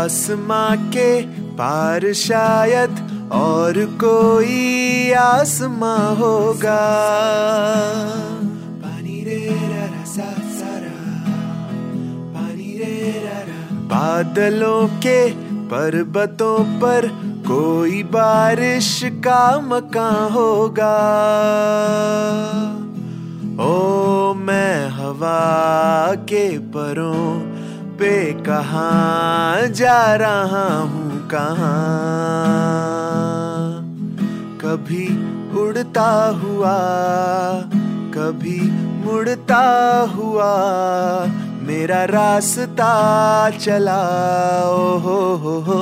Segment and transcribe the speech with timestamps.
[0.00, 1.22] आसमां के
[1.54, 2.92] पार शायद
[3.32, 6.80] और कोई आसमां होगा।
[8.84, 10.96] पानी रे रा सा सा रा।
[12.34, 15.20] पानी रे रा। बादलों के
[15.70, 17.06] पर्वतों पर
[17.46, 20.96] कोई बारिश का मकान होगा।
[23.60, 27.26] ओ मैं हवा के परों
[28.00, 31.70] पे कहाँ जा रहा हूँ, कहाँ?
[34.60, 35.06] कभी
[35.60, 36.78] उड़ता हुआ,
[38.14, 38.60] कभी
[39.04, 39.64] मुड़ता
[40.16, 40.54] हुआ,
[41.62, 44.02] मेरा रास्ता चला
[44.70, 45.80] ओ हो हो हो।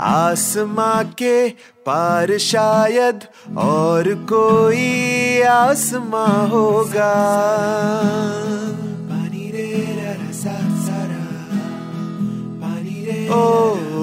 [0.00, 1.48] आसमां के
[1.86, 3.20] पार शायद
[3.58, 7.14] और कोई आसमां होगा।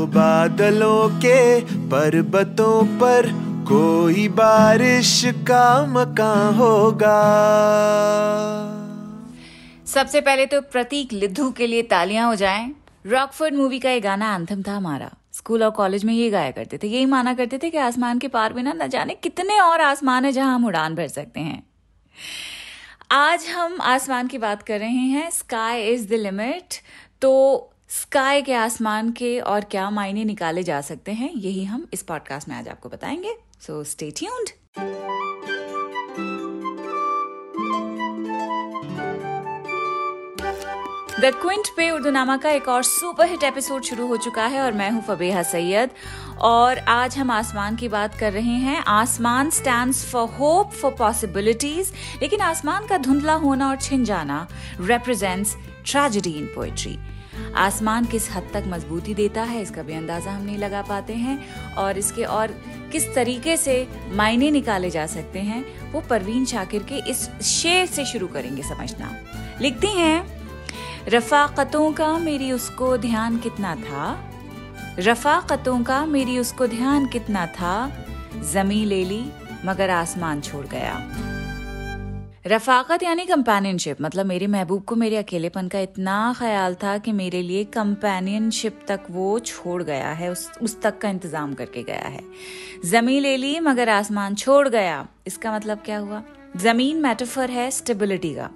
[0.06, 3.28] बादलों के पर्वतों पर
[3.64, 7.20] कोई बारिश का मकान होगा।
[9.86, 14.36] सबसे पहले तो प्रतीक लिद्धू के लिए तालियाँ हो जाएँ। रॉकफोर्ड मूवी का ये गाना
[14.36, 17.70] एंथम था हमारा। स्कूल और कॉलेज में ये गाया करते थे। यही माना करते थे
[17.70, 21.08] कि आसमान के पार बिना न जाने कितने और आसमान है जहाँ हम उड़ान भर
[21.08, 21.64] सकते हैं।
[23.12, 26.74] आज हम आसमान की बात कर रहे हैं। Sky is the limit.
[27.22, 32.02] तो स्काई के आसमान के और क्या मायने निकाले जा सकते हैं, यही हम इस
[32.04, 34.50] पॉडकास्ट में आज आपको बताएँगे। So stay tuned
[41.22, 44.62] the Quint पे उर्दू नामा का एक और सुपर हिट एपिसोड शुरू हो चुका है
[44.62, 45.90] और मैं हूँ फबेहा सैयद।
[46.42, 51.94] और आज हम आसमान की बात कर रहे हैं। आसमान stand for hope for possibilities
[52.22, 54.48] लेकिन आसमान का धुंधला होना और छिन जाना
[54.80, 57.13] रिप्रेजेंट्स ट्रेजिडी इन पोएट्री
[57.56, 61.56] आसमान किस हद तक मजबूती देता है, इसका भी अंदाज़ा हम नहीं लगा पाते हैं।
[61.74, 62.48] और इसके और
[62.92, 68.06] किस तरीके से मायने निकाले जा सकते हैं, वो परवीन शाकिर के इस शेर से
[68.06, 69.12] शुरू करेंगे समझना।
[69.62, 70.44] लिखती हैं,
[71.08, 74.30] रफाकतों का मेरी उसको ध्यान कितना था?
[75.00, 78.06] रफाकतों का मेरी उसको ध्यान कितना था?
[78.54, 79.32] जमी ले ली,
[79.66, 80.94] मगर आसमान छोड़ गया।
[82.48, 87.42] रफाकत यानी कंपेनियनशिप मतलब मेरे महबूब को मेरे अकेलेपन का इतना ख्याल था कि मेरे
[87.42, 92.24] लिए कंपेनियनशिप तक वो छोड़ गया है, उस उस तक का इंतज़ाम करके गया है।
[92.86, 96.22] जमी ले ली मगर आसमान छोड़ गया। इसका मतलब क्या हुआ?
[96.58, 98.50] ज़मीन मेटाफर है स्टेबिलिटी का।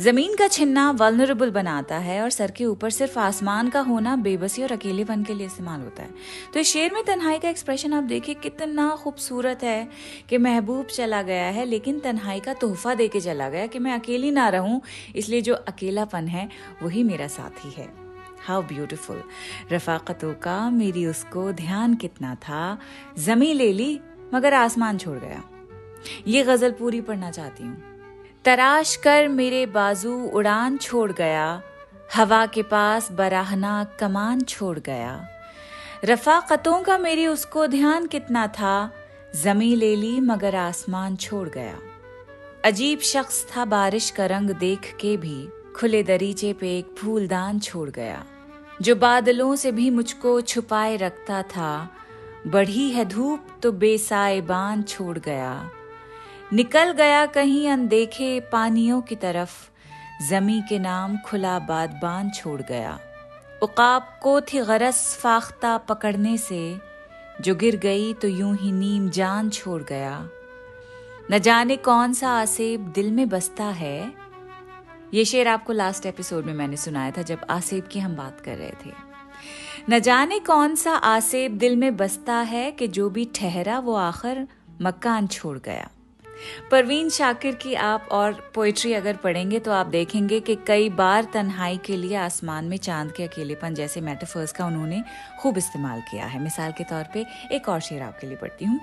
[0.00, 4.62] ज़मीन का छिन्ना वल्नरेबल बनाता है और सर के ऊपर सिर्फ़ आसमान का होना बेबसी
[4.62, 6.10] और अकेलेपन के लिए इस्तेमाल होता है।
[6.54, 9.88] तो इस शेर में तन्हाई का एक्सप्रेशन आप देखिए, कितना खूबसूरत है
[10.28, 13.92] कि महबूब चला गया है, लेकिन तन्हाई का तोहफा दे के चला गया कि मैं
[13.92, 14.80] अकेली ना रहूँ,
[15.16, 16.48] इसलिए जो अकेलापन है,
[16.82, 17.88] वही मेरा साथी है।
[18.46, 19.22] हाउ ब्यूटिफुल
[19.72, 22.78] रफाकतों का, मेरी उसको ध्यान कितना था
[23.18, 24.00] जमी ले ली,
[24.34, 25.42] मगर आसमान छोड़ गया।
[26.26, 27.82] ये गज़ल पूरी पढ़ना चाहती हूँ।
[28.44, 31.62] तराश कर मेरे बाजू उड़ान छोड़ गया,
[32.14, 35.28] हवा के पास बराहना कमान छोड़ गया।
[36.04, 38.92] रफाकतों का मेरी उसको ध्यान कितना था,
[39.42, 41.78] जमी ले ली मगर आसमान छोड़ गया।
[42.64, 47.90] अजीब शख्स था बारिश का रंग देख के भी, खुले दरीचे पे एक फूलदान छोड़
[47.90, 48.24] गया।
[48.82, 51.90] जो बादलों से भी मुझको छुपाए रखता था,
[52.46, 55.70] बढ़ी है धूप तो बेसाए बान छोड़ गया।
[56.54, 59.70] निकल गया कहीं अनदेखे पानियों की तरफ़।
[60.28, 63.00] जमी के नाम खुला बादबान छोड़ गया।
[63.62, 66.78] उकाब को थी गरस फाख्ता पकड़ने से।
[67.40, 70.28] जो गिर गई तो यूँ ही नीम जान छोड़ गया।
[71.30, 74.12] न जाने कौन सा आसेब दिल में बसता है।
[75.14, 78.56] ये शेर आपको लास्ट एपिसोड में मैंने सुनाया था, जब आसेब की हम बात कर
[78.56, 78.92] रहे थे।
[79.90, 84.48] न जाने कौन सा आसेब दिल में बसता है कि जो भी ठहरा वो आखिर
[84.82, 85.90] मकान छोड़ गया।
[86.70, 91.78] परवीन शाकिर की आप और पोइट्री अगर पढ़ेंगे तो आप देखेंगे कि कई बार तन्हाई
[91.78, 95.02] के लिए आसमान में चाँद के अकेलेपन जैसे मेटाफर्स का उन्होंने
[95.40, 98.80] खूब इस्तेमाल किया है। मिसाल के तौर पे एक और शेर आपके लिए पढ़ती हूँ।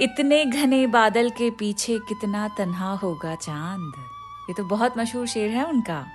[0.00, 3.92] इतने घने बादल के पीछे कितना तन्हा होगा चाँद।
[4.48, 6.06] ये तो बहुत मशहूर शेर है उनका।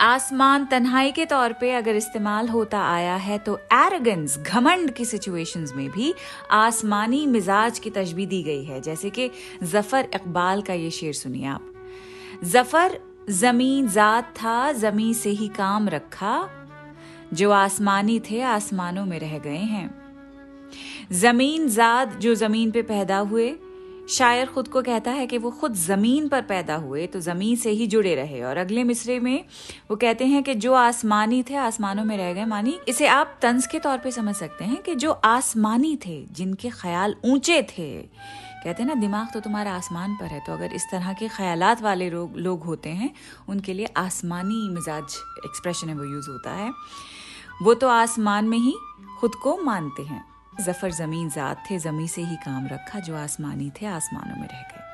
[0.00, 5.72] आसमान तन्हाई के तौर पे अगर इस्तेमाल होता आया है तो एरोगेंस घमंड की सिचुएशंस
[5.76, 6.12] में भी
[6.50, 9.30] आसमानी मिजाज की तशबी दी गई है। जैसे कि
[9.64, 11.72] ज़फ़र इकबाल का ये शेर सुनिए आप।
[12.44, 12.98] ज़फ़र,
[13.30, 16.48] ज़मीन जात था जमी से ही काम रखा,
[17.34, 19.90] जो आसमानी थे, आसमानों में रह गए हैं।
[21.12, 23.54] ज़मीन जात जो ज़मीन पे पैदा हुए
[24.08, 27.70] शायर खुद को कहता है कि वो खुद ज़मीन पर पैदा हुए तो ज़मीन से
[27.70, 29.44] ही जुड़े रहे। और अगले मिसरे में
[29.90, 33.66] वो कहते हैं कि जो आसमानी थे, आसमानों में रह गए। मानी इसे आप तंज
[33.66, 37.90] के तौर पे समझ सकते हैं कि जो आसमानी थे, जिनके ख्याल ऊँचे थे।
[38.58, 41.82] कहते हैं ना, दिमाग तो तुम्हारा आसमान पर है तो अगर इस तरह के ख्यालात
[41.82, 43.10] वाले लोग होते हैं,
[43.48, 46.72] उनके लिए आसमानी मिजाज एक्सप्रेशन है, वो यूज़ होता है।
[47.62, 48.74] वो तो आसमान में ही
[49.20, 50.24] खुद को मानते हैं।
[50.60, 54.62] ज़फ़र ज़मीन जात थे, जमी से ही काम रखा, जो आसमानी थे, आसमानों में रह
[54.62, 54.86] गए।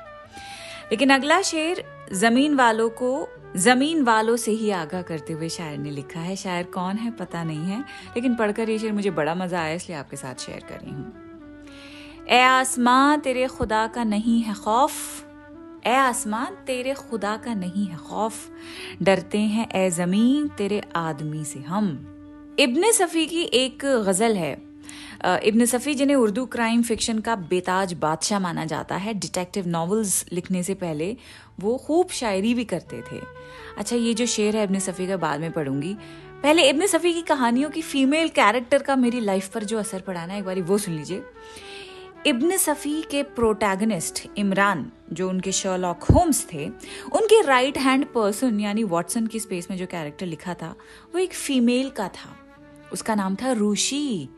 [0.91, 1.83] लेकिन अगला शेर,
[2.13, 3.27] ज़मीन वालों को,
[3.57, 7.43] ज़मीन वालों से ही आगाह करते हुए शायर ने लिखा है, शायर कौन है पता
[7.43, 7.79] नहीं है,
[8.15, 12.25] लेकिन पढ़कर ये शेर मुझे बड़ा मज़ा आया, इसलिए आपके साथ शेयर कर रही हूँ।
[12.29, 14.93] ए आसमां तेरे खुदा का नहीं है खौफ,
[15.87, 18.49] ए आसमान तेरे खुदा का नहीं है खौफ,
[19.01, 21.89] डरते हैं ए ज़मीन तेरे आदमी से हम।
[22.59, 24.53] इब्ने सफ़ी की एक गज़ल है
[25.25, 30.63] इब्न सफ़ी, जिन्हें उर्दू क्राइम फिक्शन का बेताज बादशाह माना जाता है, डिटेक्टिव नॉवेल्स लिखने
[30.63, 31.15] से पहले
[31.59, 33.21] वो खूब शायरी भी करते थे।
[33.77, 35.93] अच्छा ये जो शेर है इब्न सफ़ी का, बाद में पढ़ूँगी।
[36.43, 40.25] पहले इब्न सफ़ी की कहानियों की फीमेल कैरेक्टर का मेरी लाइफ पर जो असर पड़ा
[40.25, 41.23] ना, एक बार वो सुन लीजिए।
[42.27, 46.67] इब्न सफ़ी के प्रोटैगनिस्ट इमरान, जो उनके शर्लॉक होम्स थे,
[47.13, 50.75] उनके राइट हैंड पर्सन यानी वॉटसन की स्पेस में जो कैरेक्टर लिखा था,
[51.13, 52.35] वो एक फीमेल का था।
[52.93, 54.29] उसका नाम था रूशी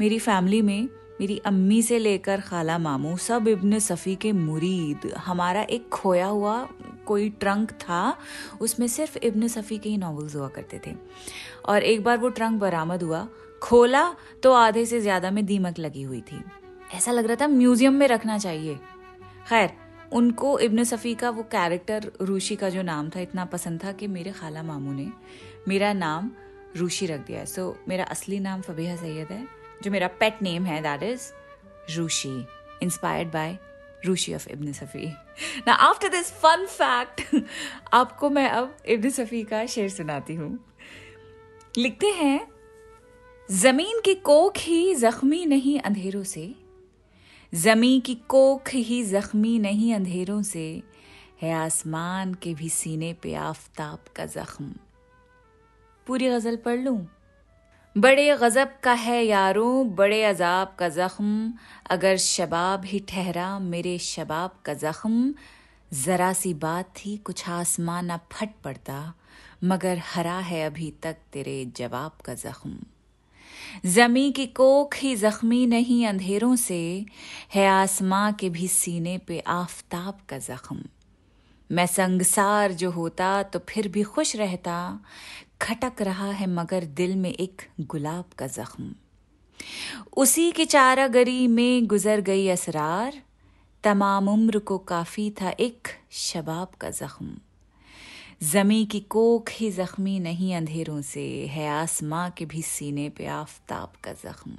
[0.00, 0.88] मेरी फैमिली में
[1.20, 6.56] मेरी अम्मी से लेकर खाला मामू सब इब्न सफ़ी के मुरीद। हमारा एक खोया हुआ
[7.06, 8.16] कोई ट्रंक था
[8.60, 10.94] उसमें सिर्फ़ इब्न सफ़ी के ही नॉवेल्स हुआ करते थे।
[11.64, 13.26] और एक बार वो ट्रंक बरामद हुआ
[13.62, 14.04] खोला
[14.42, 16.42] तो आधे से ज़्यादा में दीमक लगी हुई थी।
[16.94, 18.74] ऐसा लग रहा था म्यूज़ियम में रखना चाहिए।
[19.48, 19.70] खैर
[20.12, 24.06] उनको इब्न सफ़ी का वो कैरेक्टर रूशी का जो नाम था इतना पसंद था कि
[24.08, 25.08] मेरे खाला मामू ने
[25.68, 26.30] मेरा नाम
[26.76, 29.46] रूशी रख दिया सो so, मेरा असली नाम फबीहा सैयद है।
[29.82, 31.30] जो मेरा पेट नेम है that is
[31.96, 32.46] Rushi
[32.82, 33.58] inspired by
[34.06, 35.06] Rushi of Ibn Safi
[35.66, 37.44] ना आफ्टर दिस फन फैक्ट
[37.92, 40.58] आपको मैं अब इब्न सफ़ी का शेर सुनाती हूँ।
[41.78, 42.48] लिखते हैं,
[43.50, 46.54] ज़मीन की कोख ही जख्मी नहीं अंधेरों से
[47.54, 50.82] जमी की कोख ही जख्मी नहीं अंधेरों से,
[51.42, 54.72] है आसमान के भी सीने पे आफताब का जख्म।
[56.06, 57.06] पूरी गज़ल पढ़ लूँ?
[57.96, 61.52] बड़े गज़ब का है यारों, बड़े अजाब का ज़ख्म।
[61.90, 65.34] अगर शबाब ही ठहरा मेरे शबाब का ज़ख्म,
[65.94, 69.14] ज़रा सी बात थी कुछ आसमान न फट पड़ता,
[69.64, 72.78] मगर हरा है अभी तक तेरे जवाब का ज़ख्म।
[73.86, 77.06] जमी की कोख ही जख्मी नहीं अंधेरों से,
[77.54, 80.82] है आसमां के भी सीने पे आफताब का जख्म।
[81.70, 85.00] मैं संगसार जो होता तो फिर भी खुश रहता
[85.62, 88.94] खटक रहा है मगर दिल में एक गुलाब का जख्म।
[90.16, 93.22] उसी की चारागरी में गुजर गई असरार।
[93.84, 97.36] तमाम उम्र को काफ़ी था एक शबाब का जख्म।
[98.42, 103.92] जमी की कोख ही जख्मी नहीं, अंधेरों से है आसमां के भी सीने पे आफताब
[104.04, 104.54] का जख्म।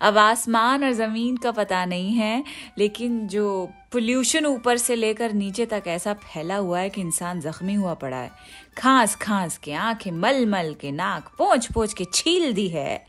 [0.00, 2.44] अब आसमान और ज़मीन का पता नहीं है,
[2.78, 7.74] लेकिन जो पोल्यूशन ऊपर से लेकर नीचे तक ऐसा फैला हुआ है कि इंसान जख्मी
[7.74, 8.30] हुआ पड़ा है।
[8.78, 13.04] खांस खांस के आँखें मल मल के नाक पोंछ पोंछ के छील दी है।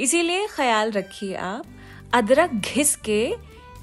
[0.00, 1.64] इसीलिए ख्याल रखिए आप,
[2.14, 3.34] अदरक घिस के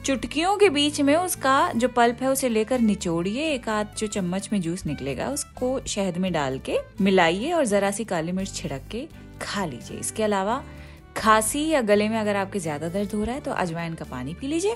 [0.06, 4.50] चुटकियों के बीच में उसका जो पल्प है उसे लेकर निचोड़िए, एक आध जो चम्मच
[4.54, 8.88] में जूस निकलेगा उसको शहद में डाल के मिलाइए और जरा सी काली मिर्च छिड़क
[8.92, 9.08] के
[9.42, 10.64] खा लीजिए। इसके अलावा
[11.16, 14.34] खांसी या गले में अगर आपके ज़्यादा दर्द हो रहा है तो अजवाइन का पानी
[14.34, 14.76] पी लीजिए।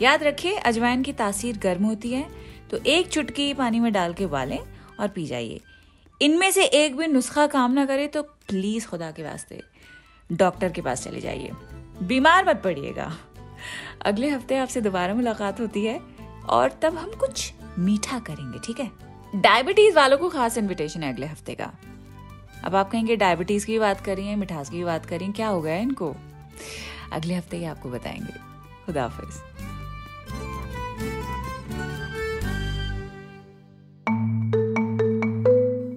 [0.00, 2.26] याद रखिए, अजवाइन की तासीर गर्म होती है
[2.70, 4.58] तो एक चुटकी पानी में डाल के उबालें
[5.00, 5.60] और पी जाइए।
[6.20, 9.60] इनमें से एक भी नुस्खा काम ना करे तो प्लीज़ खुदा के वास्ते
[10.30, 11.50] डॉक्टर के पास चले जाइए।
[12.02, 13.12] बीमार मत पड़िएगा।
[14.02, 16.00] अगले हफ़्ते आपसे दोबारा मुलाकात होती है,
[16.48, 18.90] और तब हम कुछ मीठा करेंगे, ठीक है?
[19.34, 21.72] डायबिटीज़ वालों को खास इनविटेशन है अगले हफ़्ते का।
[22.64, 25.76] अब आप कहेंगे, डायबिटीज़ की बात करी है, मिठास की बात करी क्या हो गया
[25.76, 26.16] इनको?
[27.12, 28.32] अगले हफ़्ते ही आपको बताएँगे।
[28.86, 29.42] खुदाफिज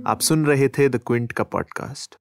[0.07, 2.15] आप सुन रहे थे द क्विंट का पॉडकास्ट